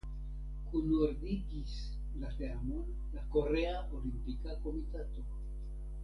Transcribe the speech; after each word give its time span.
Kunordigis 0.69 1.73
la 2.23 2.31
teamon 2.39 2.87
la 3.17 3.25
Korea 3.35 3.75
Olimpika 3.99 4.57
Komitato. 4.67 5.27